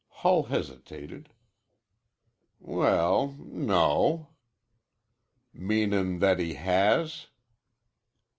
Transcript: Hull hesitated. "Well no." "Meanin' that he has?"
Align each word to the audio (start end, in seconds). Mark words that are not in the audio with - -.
Hull 0.25 0.45
hesitated. 0.45 1.29
"Well 2.59 3.35
no." 3.37 4.29
"Meanin' 5.53 6.17
that 6.17 6.39
he 6.39 6.55
has?" 6.55 7.27